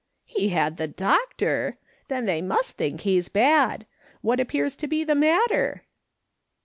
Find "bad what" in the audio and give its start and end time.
3.29-4.39